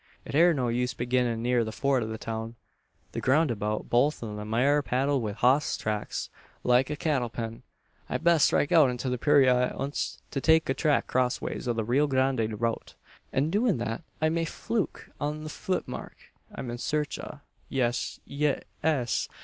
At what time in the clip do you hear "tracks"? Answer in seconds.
5.77-6.31